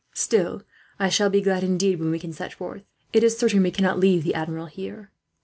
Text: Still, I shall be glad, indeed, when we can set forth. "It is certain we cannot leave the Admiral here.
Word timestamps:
Still, 0.15 0.63
I 0.97 1.09
shall 1.09 1.29
be 1.29 1.41
glad, 1.41 1.63
indeed, 1.63 1.99
when 1.99 2.09
we 2.09 2.17
can 2.17 2.33
set 2.33 2.53
forth. 2.53 2.81
"It 3.13 3.23
is 3.23 3.37
certain 3.37 3.61
we 3.61 3.69
cannot 3.69 3.99
leave 3.99 4.23
the 4.23 4.33
Admiral 4.33 4.65
here. 4.65 5.11